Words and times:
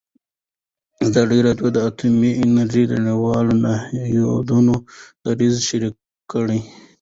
ازادي 1.03 1.39
راډیو 1.47 1.69
د 1.73 1.77
اټومي 1.89 2.31
انرژي 2.45 2.83
د 2.87 2.93
نړیوالو 3.05 3.53
نهادونو 3.63 4.75
دریځ 5.25 5.55
شریک 5.67 5.95
کړی. 6.31 6.59